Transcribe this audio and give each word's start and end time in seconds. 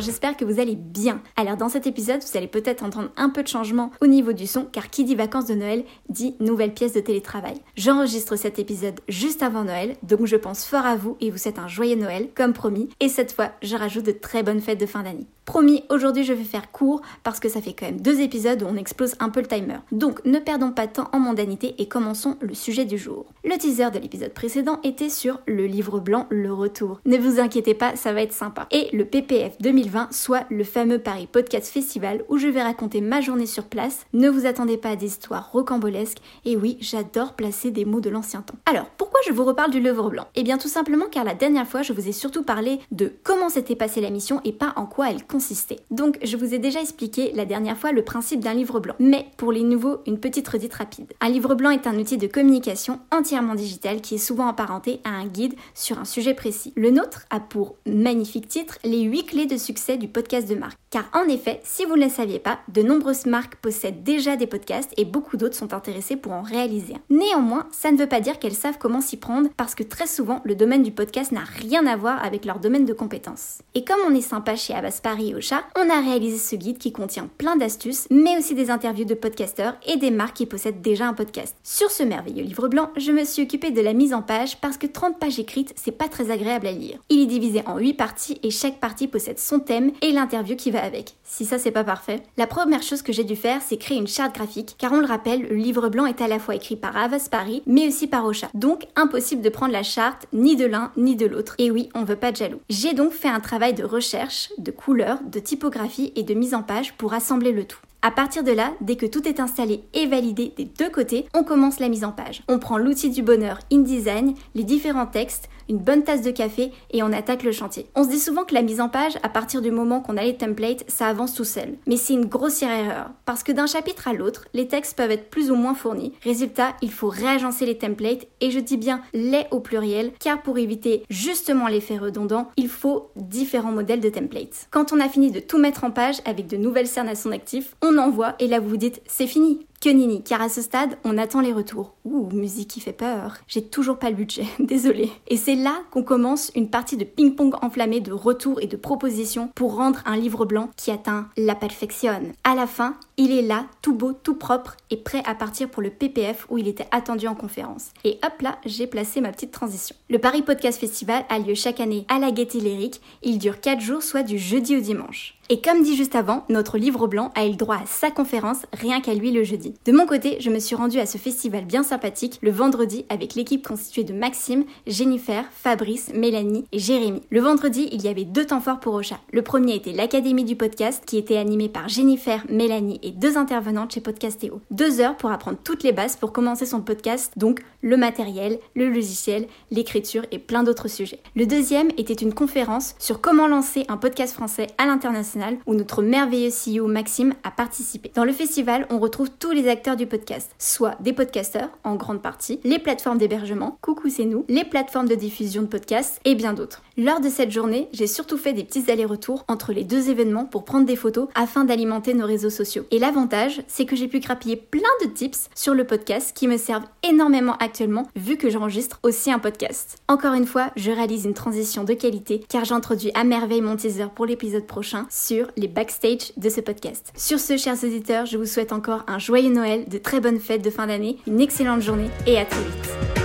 J'espère 0.00 0.36
que 0.36 0.44
vous 0.44 0.60
allez 0.60 0.76
bien. 0.76 1.22
Alors 1.36 1.56
dans 1.56 1.70
cet 1.70 1.86
épisode, 1.86 2.20
vous 2.22 2.36
allez 2.36 2.46
peut-être 2.46 2.84
entendre 2.84 3.10
un 3.16 3.30
peu 3.30 3.42
de 3.42 3.48
changement 3.48 3.90
au 4.02 4.06
niveau 4.06 4.34
du 4.34 4.46
son, 4.46 4.64
car 4.64 4.90
qui 4.90 5.02
dit 5.04 5.14
vacances 5.14 5.46
de 5.46 5.54
Noël 5.54 5.84
dit 6.10 6.34
nouvelle 6.40 6.74
pièce 6.74 6.92
de 6.92 7.00
télétravail. 7.00 7.54
J'enregistre 7.74 8.36
cet 8.36 8.58
épisode 8.58 9.00
juste 9.08 9.42
avant 9.42 9.64
Noël, 9.64 9.96
donc 10.02 10.26
je 10.26 10.36
pense 10.36 10.66
fort 10.66 10.84
à 10.84 10.96
vous 10.96 11.16
et 11.20 11.30
vous 11.30 11.38
souhaite 11.38 11.58
un 11.58 11.68
joyeux 11.68 11.96
Noël, 11.96 12.28
comme 12.34 12.52
promis, 12.52 12.90
et 13.00 13.08
cette 13.08 13.32
fois, 13.32 13.52
je 13.62 13.76
rajoute 13.76 14.04
de 14.04 14.12
très 14.12 14.42
bonnes 14.42 14.60
fêtes 14.60 14.80
de 14.80 14.86
fin 14.86 15.02
d'année. 15.02 15.26
Promis, 15.48 15.82
aujourd'hui 15.88 16.24
je 16.24 16.34
vais 16.34 16.44
faire 16.44 16.70
court 16.70 17.00
parce 17.24 17.40
que 17.40 17.48
ça 17.48 17.62
fait 17.62 17.72
quand 17.72 17.86
même 17.86 18.02
deux 18.02 18.20
épisodes 18.20 18.62
où 18.62 18.66
on 18.66 18.76
explose 18.76 19.14
un 19.18 19.30
peu 19.30 19.40
le 19.40 19.46
timer. 19.46 19.78
Donc 19.92 20.22
ne 20.26 20.38
perdons 20.38 20.72
pas 20.72 20.86
de 20.86 20.92
temps 20.92 21.08
en 21.14 21.20
mondanité 21.20 21.74
et 21.78 21.88
commençons 21.88 22.36
le 22.42 22.52
sujet 22.52 22.84
du 22.84 22.98
jour. 22.98 23.24
Le 23.44 23.56
teaser 23.56 23.90
de 23.90 23.98
l'épisode 23.98 24.34
précédent 24.34 24.78
était 24.84 25.08
sur 25.08 25.40
le 25.46 25.64
livre 25.64 26.00
blanc 26.00 26.26
Le 26.28 26.52
Retour. 26.52 27.00
Ne 27.06 27.16
vous 27.16 27.40
inquiétez 27.40 27.72
pas, 27.72 27.96
ça 27.96 28.12
va 28.12 28.20
être 28.20 28.34
sympa. 28.34 28.66
Et 28.70 28.94
le 28.94 29.06
PPF 29.06 29.56
2020, 29.78 30.12
soit 30.12 30.44
le 30.50 30.64
fameux 30.64 30.98
Paris 30.98 31.28
Podcast 31.30 31.68
Festival 31.72 32.24
où 32.28 32.36
je 32.36 32.48
vais 32.48 32.62
raconter 32.62 33.00
ma 33.00 33.20
journée 33.20 33.46
sur 33.46 33.64
place. 33.64 34.06
Ne 34.12 34.28
vous 34.28 34.44
attendez 34.44 34.76
pas 34.76 34.90
à 34.90 34.96
des 34.96 35.06
histoires 35.06 35.52
rocambolesques 35.52 36.18
et 36.44 36.56
oui, 36.56 36.78
j'adore 36.80 37.34
placer 37.34 37.70
des 37.70 37.84
mots 37.84 38.00
de 38.00 38.10
l'ancien 38.10 38.42
temps. 38.42 38.56
Alors, 38.66 38.86
pourquoi 38.96 39.20
je 39.26 39.32
vous 39.32 39.44
reparle 39.44 39.70
du 39.70 39.78
livre 39.78 40.10
blanc? 40.10 40.26
Eh 40.34 40.42
bien 40.42 40.58
tout 40.58 40.66
simplement 40.66 41.06
car 41.08 41.22
la 41.22 41.34
dernière 41.34 41.68
fois 41.68 41.82
je 41.82 41.92
vous 41.92 42.08
ai 42.08 42.12
surtout 42.12 42.42
parlé 42.42 42.80
de 42.90 43.12
comment 43.22 43.48
s'était 43.48 43.76
passée 43.76 44.00
la 44.00 44.10
mission 44.10 44.40
et 44.44 44.52
pas 44.52 44.72
en 44.74 44.86
quoi 44.86 45.10
elle 45.10 45.24
consistait 45.24 45.78
donc 45.90 46.18
je 46.22 46.36
vous 46.36 46.54
ai 46.54 46.58
déjà 46.58 46.80
expliqué 46.80 47.32
la 47.34 47.44
dernière 47.44 47.76
fois 47.76 47.92
le 47.92 48.02
principe 48.02 48.40
d'un 48.40 48.54
livre 48.54 48.80
blanc. 48.80 48.94
Mais 48.98 49.26
pour 49.36 49.52
les 49.52 49.62
nouveaux, 49.62 49.98
une 50.06 50.18
petite 50.18 50.48
redite 50.48 50.74
rapide. 50.74 51.12
Un 51.20 51.28
livre 51.28 51.54
blanc 51.54 51.70
est 51.70 51.86
un 51.86 51.98
outil 51.98 52.18
de 52.18 52.26
communication 52.26 53.00
entièrement 53.12 53.54
digital 53.54 54.00
qui 54.00 54.16
est 54.16 54.18
souvent 54.18 54.48
apparenté 54.48 55.00
à 55.04 55.10
un 55.10 55.26
guide 55.26 55.54
sur 55.74 55.98
un 55.98 56.04
sujet 56.04 56.34
précis. 56.34 56.72
Le 56.76 56.90
nôtre 56.90 57.26
a 57.30 57.40
pour 57.40 57.76
magnifique 57.86 58.48
titre 58.48 58.78
les 58.84 59.02
8 59.02 59.24
clés 59.24 59.46
de 59.46 59.56
succès 59.68 59.98
du 59.98 60.08
podcast 60.08 60.48
de 60.48 60.54
marque. 60.54 60.78
Car 60.88 61.04
en 61.12 61.28
effet, 61.28 61.60
si 61.62 61.84
vous 61.84 61.96
ne 61.96 62.04
le 62.04 62.08
saviez 62.08 62.38
pas, 62.38 62.60
de 62.72 62.80
nombreuses 62.80 63.26
marques 63.26 63.56
possèdent 63.56 64.02
déjà 64.02 64.36
des 64.36 64.46
podcasts 64.46 64.94
et 64.96 65.04
beaucoup 65.04 65.36
d'autres 65.36 65.56
sont 65.56 65.74
intéressés 65.74 66.16
pour 66.16 66.32
en 66.32 66.40
réaliser 66.40 66.94
un. 66.94 67.14
Néanmoins, 67.14 67.66
ça 67.70 67.92
ne 67.92 67.98
veut 67.98 68.06
pas 68.06 68.20
dire 68.20 68.38
qu'elles 68.38 68.54
savent 68.54 68.78
comment 68.78 69.02
s'y 69.02 69.18
prendre 69.18 69.50
parce 69.58 69.74
que 69.74 69.82
très 69.82 70.06
souvent, 70.06 70.40
le 70.44 70.54
domaine 70.54 70.82
du 70.82 70.90
podcast 70.90 71.32
n'a 71.32 71.44
rien 71.44 71.86
à 71.86 71.98
voir 71.98 72.24
avec 72.24 72.46
leur 72.46 72.60
domaine 72.60 72.86
de 72.86 72.94
compétences. 72.94 73.58
Et 73.74 73.84
comme 73.84 73.98
on 74.08 74.14
est 74.14 74.22
sympa 74.22 74.56
chez 74.56 74.72
Abbas 74.72 75.00
Paris 75.02 75.34
au 75.34 75.42
chat, 75.42 75.64
on 75.76 75.90
a 75.90 76.00
réalisé 76.00 76.38
ce 76.38 76.56
guide 76.56 76.78
qui 76.78 76.92
contient 76.92 77.28
plein 77.36 77.56
d'astuces, 77.56 78.06
mais 78.10 78.38
aussi 78.38 78.54
des 78.54 78.70
interviews 78.70 79.04
de 79.04 79.12
podcasteurs 79.12 79.76
et 79.86 79.98
des 79.98 80.10
marques 80.10 80.36
qui 80.36 80.46
possèdent 80.46 80.80
déjà 80.80 81.06
un 81.06 81.12
podcast. 81.14 81.54
Sur 81.62 81.90
ce 81.90 82.04
merveilleux 82.04 82.44
livre 82.44 82.68
blanc, 82.68 82.88
je 82.96 83.12
me 83.12 83.24
suis 83.24 83.42
occupée 83.42 83.70
de 83.70 83.82
la 83.82 83.92
mise 83.92 84.14
en 84.14 84.22
page 84.22 84.58
parce 84.62 84.78
que 84.78 84.86
30 84.86 85.18
pages 85.18 85.38
écrites, 85.38 85.74
c'est 85.76 85.92
pas 85.92 86.08
très 86.08 86.30
agréable 86.30 86.66
à 86.66 86.72
lire. 86.72 86.98
Il 87.10 87.20
est 87.20 87.26
divisé 87.26 87.62
en 87.66 87.76
8 87.76 87.92
parties 87.92 88.38
et 88.42 88.50
chaque 88.50 88.80
partie 88.80 89.08
possède 89.08 89.38
son 89.38 89.57
thème 89.60 89.92
et 90.02 90.12
l'interview 90.12 90.56
qui 90.56 90.70
va 90.70 90.82
avec. 90.82 91.14
Si 91.24 91.44
ça 91.44 91.58
c'est 91.58 91.70
pas 91.70 91.84
parfait. 91.84 92.22
La 92.36 92.46
première 92.46 92.82
chose 92.82 93.02
que 93.02 93.12
j'ai 93.12 93.24
dû 93.24 93.36
faire, 93.36 93.60
c'est 93.62 93.76
créer 93.76 93.98
une 93.98 94.06
charte 94.06 94.34
graphique, 94.34 94.76
car 94.78 94.92
on 94.92 95.00
le 95.00 95.06
rappelle, 95.06 95.42
le 95.42 95.56
livre 95.56 95.88
blanc 95.88 96.06
est 96.06 96.20
à 96.20 96.28
la 96.28 96.38
fois 96.38 96.54
écrit 96.54 96.76
par 96.76 96.96
Avas 96.96 97.28
Paris, 97.30 97.62
mais 97.66 97.88
aussi 97.88 98.06
par 98.06 98.24
Ocha. 98.24 98.48
Donc 98.54 98.86
impossible 98.96 99.42
de 99.42 99.48
prendre 99.48 99.72
la 99.72 99.82
charte 99.82 100.26
ni 100.32 100.56
de 100.56 100.66
l'un 100.66 100.92
ni 100.96 101.16
de 101.16 101.26
l'autre. 101.26 101.54
Et 101.58 101.70
oui, 101.70 101.88
on 101.94 102.04
veut 102.04 102.16
pas 102.16 102.32
de 102.32 102.36
jaloux. 102.36 102.60
J'ai 102.68 102.94
donc 102.94 103.12
fait 103.12 103.28
un 103.28 103.40
travail 103.40 103.74
de 103.74 103.84
recherche, 103.84 104.50
de 104.58 104.70
couleurs, 104.70 105.18
de 105.24 105.40
typographie 105.40 106.12
et 106.16 106.22
de 106.22 106.34
mise 106.34 106.54
en 106.54 106.62
page 106.62 106.94
pour 106.94 107.14
assembler 107.14 107.52
le 107.52 107.64
tout. 107.64 107.78
À 108.00 108.12
partir 108.12 108.44
de 108.44 108.52
là, 108.52 108.74
dès 108.80 108.94
que 108.94 109.06
tout 109.06 109.26
est 109.26 109.40
installé 109.40 109.82
et 109.92 110.06
validé 110.06 110.52
des 110.56 110.66
deux 110.66 110.88
côtés, 110.88 111.26
on 111.34 111.42
commence 111.42 111.80
la 111.80 111.88
mise 111.88 112.04
en 112.04 112.12
page. 112.12 112.44
On 112.46 112.60
prend 112.60 112.78
l'outil 112.78 113.10
du 113.10 113.22
bonheur 113.22 113.58
InDesign, 113.72 114.34
les 114.54 114.62
différents 114.62 115.06
textes, 115.06 115.48
une 115.68 115.78
bonne 115.78 116.04
tasse 116.04 116.22
de 116.22 116.30
café 116.30 116.70
et 116.92 117.02
on 117.02 117.12
attaque 117.12 117.42
le 117.42 117.52
chantier. 117.52 117.86
On 117.96 118.04
se 118.04 118.08
dit 118.08 118.20
souvent 118.20 118.44
que 118.44 118.54
la 118.54 118.62
mise 118.62 118.80
en 118.80 118.88
page, 118.88 119.18
à 119.24 119.28
partir 119.28 119.62
du 119.62 119.72
moment 119.72 120.00
qu'on 120.00 120.16
a 120.16 120.22
les 120.22 120.36
templates, 120.36 120.84
ça 120.88 121.08
avance 121.08 121.34
tout 121.34 121.44
seul. 121.44 121.76
Mais 121.86 121.96
c'est 121.96 122.14
une 122.14 122.26
grossière 122.26 122.70
erreur, 122.70 123.10
parce 123.24 123.42
que 123.42 123.52
d'un 123.52 123.66
chapitre 123.66 124.08
à 124.08 124.12
l'autre, 124.12 124.46
les 124.54 124.68
textes 124.68 124.96
peuvent 124.96 125.10
être 125.10 125.28
plus 125.28 125.50
ou 125.50 125.56
moins 125.56 125.74
fournis. 125.74 126.14
Résultat, 126.22 126.74
il 126.80 126.92
faut 126.92 127.08
réagencer 127.08 127.66
les 127.66 127.78
templates, 127.78 128.26
et 128.40 128.50
je 128.50 128.60
dis 128.60 128.76
bien 128.76 129.02
les 129.12 129.44
au 129.50 129.60
pluriel, 129.60 130.12
car 130.20 130.40
pour 130.40 130.58
éviter 130.58 131.02
justement 131.10 131.66
l'effet 131.66 131.98
redondant, 131.98 132.48
il 132.56 132.68
faut 132.68 133.10
différents 133.16 133.72
modèles 133.72 134.00
de 134.00 134.08
templates. 134.08 134.68
Quand 134.70 134.92
on 134.92 135.00
a 135.00 135.08
fini 135.08 135.30
de 135.30 135.40
tout 135.40 135.58
mettre 135.58 135.84
en 135.84 135.90
page 135.90 136.20
avec 136.24 136.46
de 136.46 136.56
nouvelles 136.56 136.86
cernes 136.86 137.08
à 137.08 137.14
son 137.14 137.32
actif, 137.32 137.76
envoie 137.96 138.34
et 138.38 138.48
là 138.48 138.60
vous 138.60 138.68
vous 138.68 138.76
dites 138.76 139.00
c'est 139.06 139.26
fini. 139.26 139.67
Que 139.80 139.90
nini, 139.90 140.24
car 140.24 140.42
à 140.42 140.48
ce 140.48 140.60
stade, 140.60 140.98
on 141.04 141.16
attend 141.18 141.40
les 141.40 141.52
retours. 141.52 141.94
Ouh, 142.04 142.28
musique 142.32 142.68
qui 142.68 142.80
fait 142.80 142.92
peur. 142.92 143.36
J'ai 143.46 143.62
toujours 143.62 144.00
pas 144.00 144.10
le 144.10 144.16
budget, 144.16 144.44
désolé. 144.58 145.08
Et 145.28 145.36
c'est 145.36 145.54
là 145.54 145.82
qu'on 145.92 146.02
commence 146.02 146.50
une 146.56 146.68
partie 146.68 146.96
de 146.96 147.04
ping-pong 147.04 147.54
enflammé 147.62 148.00
de 148.00 148.12
retours 148.12 148.60
et 148.60 148.66
de 148.66 148.76
propositions 148.76 149.50
pour 149.54 149.76
rendre 149.76 150.02
un 150.04 150.16
livre 150.16 150.46
blanc 150.46 150.70
qui 150.76 150.90
atteint 150.90 151.28
la 151.36 151.54
perfection. 151.54 152.20
À 152.42 152.56
la 152.56 152.66
fin, 152.66 152.96
il 153.18 153.30
est 153.30 153.42
là, 153.42 153.66
tout 153.80 153.94
beau, 153.94 154.12
tout 154.12 154.34
propre 154.34 154.76
et 154.90 154.96
prêt 154.96 155.22
à 155.26 155.36
partir 155.36 155.68
pour 155.68 155.82
le 155.82 155.90
PPF 155.90 156.46
où 156.50 156.58
il 156.58 156.66
était 156.66 156.88
attendu 156.90 157.28
en 157.28 157.36
conférence. 157.36 157.90
Et 158.02 158.18
hop 158.24 158.42
là, 158.42 158.58
j'ai 158.66 158.88
placé 158.88 159.20
ma 159.20 159.30
petite 159.30 159.52
transition. 159.52 159.94
Le 160.10 160.18
Paris 160.18 160.42
Podcast 160.42 160.80
Festival 160.80 161.24
a 161.28 161.38
lieu 161.38 161.54
chaque 161.54 161.78
année 161.78 162.04
à 162.08 162.18
la 162.18 162.32
Gaîté 162.32 162.58
Lyrique. 162.58 163.00
Il 163.22 163.38
dure 163.38 163.60
4 163.60 163.80
jours, 163.80 164.02
soit 164.02 164.24
du 164.24 164.38
jeudi 164.38 164.76
au 164.76 164.80
dimanche. 164.80 165.38
Et 165.50 165.62
comme 165.62 165.82
dit 165.82 165.96
juste 165.96 166.14
avant, 166.14 166.44
notre 166.50 166.76
livre 166.76 167.06
blanc 167.06 167.30
a 167.34 167.46
eu 167.46 167.50
le 167.50 167.56
droit 167.56 167.76
à 167.76 167.86
sa 167.86 168.10
conférence 168.10 168.66
rien 168.74 169.00
qu'à 169.00 169.14
lui 169.14 169.30
le 169.30 169.44
jeudi. 169.44 169.67
De 169.84 169.92
mon 169.92 170.06
côté, 170.06 170.38
je 170.40 170.50
me 170.50 170.58
suis 170.58 170.76
rendue 170.76 170.98
à 170.98 171.06
ce 171.06 171.18
festival 171.18 171.64
bien 171.64 171.82
sympathique 171.82 172.38
le 172.42 172.50
vendredi 172.50 173.04
avec 173.08 173.34
l'équipe 173.34 173.66
constituée 173.66 174.04
de 174.04 174.12
Maxime, 174.12 174.64
Jennifer, 174.86 175.44
Fabrice, 175.52 176.12
Mélanie 176.14 176.64
et 176.72 176.78
Jérémy. 176.78 177.22
Le 177.30 177.40
vendredi, 177.40 177.88
il 177.92 178.02
y 178.02 178.08
avait 178.08 178.24
deux 178.24 178.46
temps 178.46 178.60
forts 178.60 178.80
pour 178.80 178.94
Ocha. 178.94 179.18
Le 179.32 179.42
premier 179.42 179.74
était 179.74 179.92
l'Académie 179.92 180.44
du 180.44 180.56
podcast 180.56 181.02
qui 181.06 181.18
était 181.18 181.36
animée 181.36 181.68
par 181.68 181.88
Jennifer, 181.88 182.44
Mélanie 182.48 183.00
et 183.02 183.10
deux 183.10 183.36
intervenantes 183.36 183.92
chez 183.92 184.00
Podcastéo. 184.00 184.60
Deux 184.70 185.00
heures 185.00 185.16
pour 185.16 185.30
apprendre 185.30 185.58
toutes 185.62 185.82
les 185.82 185.92
bases 185.92 186.16
pour 186.16 186.32
commencer 186.32 186.66
son 186.66 186.80
podcast, 186.80 187.32
donc 187.36 187.62
le 187.82 187.96
matériel, 187.96 188.58
le 188.74 188.88
logiciel, 188.88 189.46
l'écriture 189.70 190.24
et 190.30 190.38
plein 190.38 190.62
d'autres 190.62 190.88
sujets. 190.88 191.20
Le 191.36 191.46
deuxième 191.46 191.90
était 191.96 192.14
une 192.14 192.34
conférence 192.34 192.94
sur 192.98 193.20
comment 193.20 193.46
lancer 193.46 193.84
un 193.88 193.96
podcast 193.96 194.34
français 194.34 194.68
à 194.78 194.86
l'international 194.86 195.56
où 195.66 195.74
notre 195.74 196.02
merveilleux 196.02 196.50
CEO 196.50 196.86
Maxime 196.86 197.34
a 197.44 197.50
participé. 197.50 198.10
Dans 198.14 198.24
le 198.24 198.32
festival, 198.32 198.86
on 198.90 198.98
retrouve 198.98 199.30
tous 199.38 199.52
les 199.58 199.68
acteurs 199.68 199.96
du 199.96 200.06
podcast, 200.06 200.54
soit 200.58 200.96
des 201.00 201.12
podcasteurs 201.12 201.70
en 201.82 201.96
grande 201.96 202.22
partie, 202.22 202.60
les 202.62 202.78
plateformes 202.78 203.18
d'hébergement, 203.18 203.76
coucou 203.82 204.08
c'est 204.08 204.24
nous, 204.24 204.44
les 204.48 204.64
plateformes 204.64 205.08
de 205.08 205.16
diffusion 205.16 205.62
de 205.62 205.66
podcasts 205.66 206.20
et 206.24 206.36
bien 206.36 206.52
d'autres. 206.52 206.82
Lors 207.00 207.20
de 207.20 207.28
cette 207.28 207.52
journée, 207.52 207.88
j'ai 207.92 208.08
surtout 208.08 208.36
fait 208.36 208.52
des 208.52 208.64
petits 208.64 208.90
allers-retours 208.90 209.44
entre 209.46 209.72
les 209.72 209.84
deux 209.84 210.10
événements 210.10 210.46
pour 210.46 210.64
prendre 210.64 210.84
des 210.84 210.96
photos 210.96 211.28
afin 211.36 211.64
d'alimenter 211.64 212.12
nos 212.12 212.26
réseaux 212.26 212.50
sociaux. 212.50 212.86
Et 212.90 212.98
l'avantage, 212.98 213.62
c'est 213.68 213.86
que 213.86 213.94
j'ai 213.94 214.08
pu 214.08 214.18
grappiller 214.18 214.56
plein 214.56 214.80
de 215.04 215.06
tips 215.06 215.48
sur 215.54 215.74
le 215.74 215.84
podcast 215.84 216.36
qui 216.36 216.48
me 216.48 216.56
servent 216.56 216.88
énormément 217.08 217.54
actuellement 217.60 218.08
vu 218.16 218.36
que 218.36 218.50
j'enregistre 218.50 218.98
aussi 219.04 219.30
un 219.30 219.38
podcast. 219.38 219.98
Encore 220.08 220.34
une 220.34 220.44
fois, 220.44 220.72
je 220.74 220.90
réalise 220.90 221.24
une 221.24 221.34
transition 221.34 221.84
de 221.84 221.94
qualité 221.94 222.42
car 222.48 222.64
j'introduis 222.64 223.12
à 223.14 223.22
merveille 223.22 223.62
mon 223.62 223.76
teaser 223.76 224.08
pour 224.12 224.26
l'épisode 224.26 224.66
prochain 224.66 225.06
sur 225.08 225.52
les 225.56 225.68
backstage 225.68 226.32
de 226.36 226.48
ce 226.48 226.60
podcast. 226.60 227.12
Sur 227.16 227.38
ce, 227.38 227.56
chers 227.56 227.84
auditeurs, 227.84 228.26
je 228.26 228.38
vous 228.38 228.44
souhaite 228.44 228.72
encore 228.72 229.04
un 229.06 229.20
joyeux 229.20 229.52
Noël, 229.52 229.88
de 229.88 229.98
très 229.98 230.18
bonnes 230.18 230.40
fêtes 230.40 230.64
de 230.64 230.70
fin 230.70 230.88
d'année, 230.88 231.18
une 231.28 231.40
excellente 231.40 231.80
journée 231.80 232.10
et 232.26 232.38
à 232.38 232.44
très 232.44 232.58
vite. 232.60 233.17